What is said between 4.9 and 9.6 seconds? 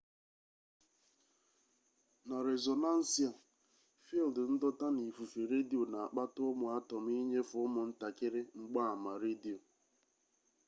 na ifufe redio na-akpata ụmụ atọm inyefụ ụmụ ntakịrị mgbaama redio